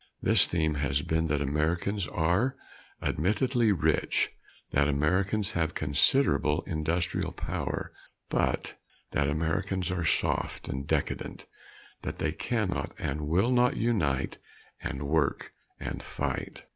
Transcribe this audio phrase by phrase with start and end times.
[0.19, 2.55] This theme has been that Americans are
[3.03, 4.31] admittedly rich,
[4.71, 7.93] that Americans have considerable industrial power
[8.27, 8.73] but
[9.11, 11.45] that Americans are soft and decadent,
[12.01, 14.39] that they cannot and will not unite
[14.81, 16.63] and work and fight.